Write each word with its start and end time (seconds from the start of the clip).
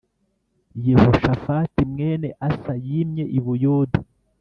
Yehoshafati 0.85 1.79
mwene 1.91 2.27
Asa 2.47 2.73
yimye 2.85 3.23
i 3.37 3.39
Buyuda 3.43 3.99